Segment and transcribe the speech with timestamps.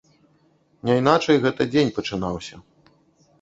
[0.89, 2.55] Няйначай, гэта дзень пачынаўся.